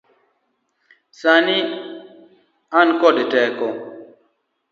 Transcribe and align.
Sani 1.19 1.57
an 2.79 2.87
kod 2.99 3.17
teko. 3.31 3.67